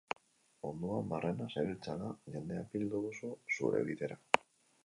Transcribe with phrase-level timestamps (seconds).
[0.61, 4.19] Munduan barrena zabiltzala, jendea bildu duzu zure bidera.